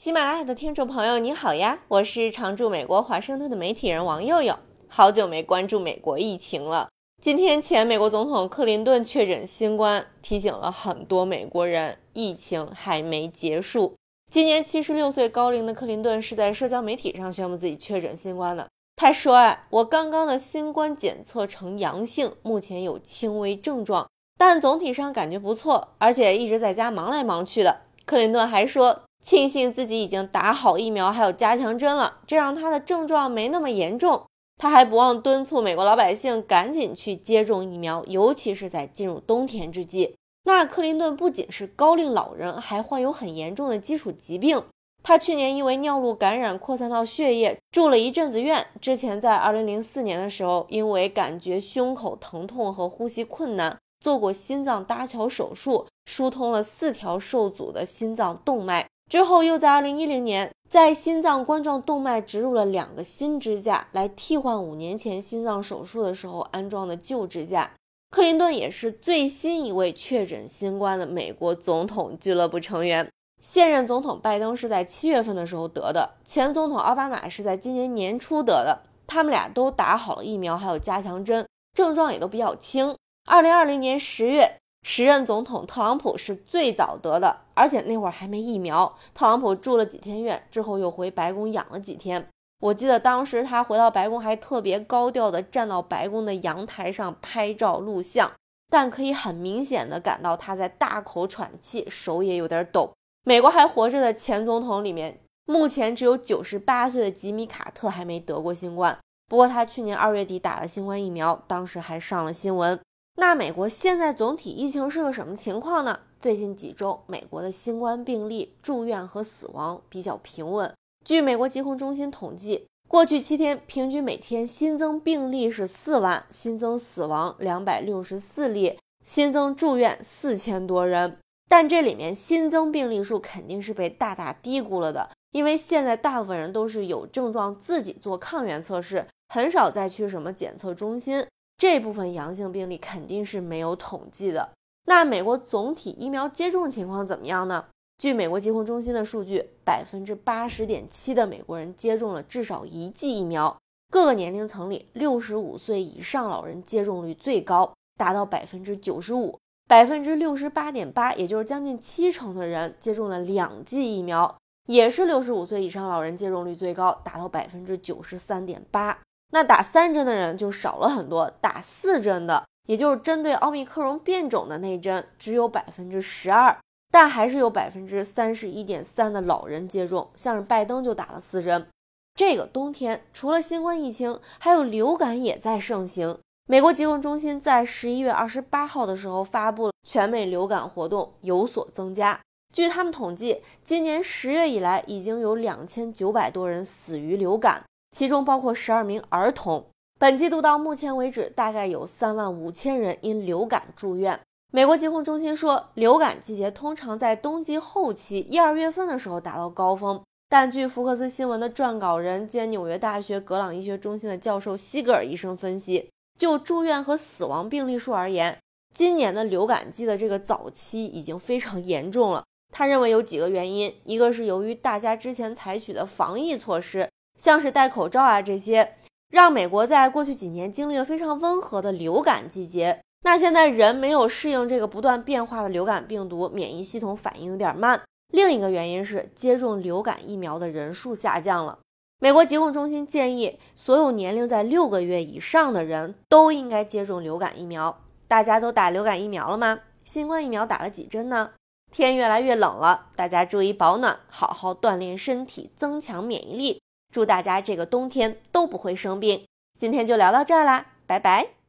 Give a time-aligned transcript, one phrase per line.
[0.00, 1.80] 喜马拉雅的听众朋友，你好呀！
[1.88, 6.88] 我是常驻美国华盛顿的媒体人王佑佑，好久没关注美国疫情了。
[7.20, 13.94] 今天前美国总统克林顿确诊新冠，提醒了很多美国人，疫情还没结束。
[14.30, 18.66] 今年七十六岁高龄的克林顿是在社交媒体上宣布自己确诊新冠的。
[18.96, 24.08] 他说：“啊，我刚刚的新冠检测呈阳性，目前有轻微症状，
[24.38, 29.02] 但总体上感觉不错，而且一直在家忙来忙去的。”克林顿还说。
[29.20, 34.24] 庆幸自己已经打好疫苗，还有加强针了，这让他的症状没那么严重。
[34.56, 40.16] 他还不忘敦促美国老百姓赶紧去接种疫苗，尤其是在进入冬天之际。
[40.44, 44.62] 那克林顿不仅是高龄老人，还患有很严重的基础疾病。
[45.02, 48.66] 他去年因为尿路感染扩散到血液，住了一阵子院。
[48.80, 58.86] 之前在2004年的时候，因为感觉胸口疼痛和呼吸困难，做过心脏搭桥手术，疏通了四条受阻的心脏动脉。
[59.10, 67.72] 之后又在二零一零年，在心脏冠状动脉植入了两个新支架，来替换五年前心脏手术的时候安装的旧支架。
[68.10, 73.08] 克林顿也是最新一位确诊新冠的美国总统俱乐部成员。
[73.42, 78.82] 现任总统拜登是在七月份的时候得的，前总统奥巴马是在今年年初得的。
[79.08, 82.94] 他们俩都打好了疫苗，还有加强针，症状也都比较轻。
[83.26, 84.58] 二零二零年十月。
[84.82, 88.96] 时任总统特朗普是最早得的，而且那会儿还没疫苗。
[89.14, 92.26] 特朗普住了几天院之后，又回白宫养了几天。
[92.60, 98.30] 我记得当时他回到白宫还特别高调的站到白宫的阳台上拍照录像，
[98.68, 102.92] 但可以很明显的感到他在大口喘气，手也有点抖。
[103.24, 112.78] 美国还活着的前总统里面，目前只有九十八岁的吉米卡特还没得过新冠，不过他去年二月底打了新冠疫苗，当时还上了新闻。
[113.16, 116.00] 那美国现在总体疫情是个什么情况呢？
[116.18, 120.72] 最近几周，美国的新冠病例、住院和死亡比较平稳。
[121.04, 131.18] 据美国疾控中心统计，过去七天平均每天新增病例是四万，新增死亡两百六十四例，新增住院四千多人。
[131.48, 141.26] 但这里面新增病例数肯定是被大大低估了的，因为现在大部分人都是有症状自己做抗原测试，很少再去什么检测中心。
[141.60, 144.48] 这部分阳性病例肯定是没有统计的。
[144.86, 147.66] 那美国总体疫苗接种情况怎么样呢？
[147.98, 153.54] 据美国疾控中心的数据，百分之八十点七的美国人接种了至少一剂疫苗。
[153.92, 159.38] 各个年龄层里，六十五岁以上老人接种率最高，达到百分之九十五。
[159.68, 164.34] 百分之六十八点八，也就是将近七成的人接种了两剂疫苗，
[164.66, 168.98] 也是六十五岁以上老人接种率最高，达到百分之九十三点八。
[169.30, 176.56] 那打三针的人就少了很多，打四针的，也就是针对奥密克戎变种的那针，只有百分之十二，
[176.90, 181.66] 但还是有百分之三十一点三的老人接种，像是拜登就打了四针。
[182.14, 186.18] 这个冬天除了新冠疫情，还有流感也在盛行。
[186.48, 192.20] 美国疾控中心在十一月二十八号的时候发布了全美流感活动有所增加。
[192.52, 197.62] 据他们统计，今年十月以来已经有两千九百多人死于流感。
[197.90, 199.66] 其中包括十二名儿童。
[199.98, 204.18] 本季度到目前为止，大概有三万五千人因流感住院。
[204.52, 210.02] 美国疾控中心说，流感季节通常在冬季后期一二月份的时候达到高峰。
[210.28, 218.38] 但据福克斯新闻的撰稿人兼纽约大学格朗医学中心的教授西格尔医生分析，就住院和死亡病例数而言，
[218.72, 222.24] 今年的流感季的这个早期已经非常严重了。
[222.52, 226.88] 他认为有几个原因，一个是由于大家之前采取的防疫措施。
[227.20, 228.76] 像是戴口罩啊这些，
[229.10, 232.80] 让美国在过去几年经历了非常温和的流感季节。
[233.04, 237.82] 那现在人没有适应这个不断变化的流感病毒，免疫系统反应有点慢。
[238.10, 241.58] 另一个原因是接种流感疫苗的人数下降了。
[241.98, 247.82] 美国疾控中心建议，所有年龄在六个月以上的人都应该接种流感疫苗。
[248.08, 249.60] 大家都打流感疫苗了吗？
[249.84, 251.32] 新冠疫苗打了几针呢？
[251.70, 256.59] 天越来越冷了，大家注意保暖，好好锻炼身体，增强免疫力。
[256.90, 259.26] 祝大家这个冬天都不会生病。
[259.58, 261.39] 今天就聊到这儿啦，拜拜。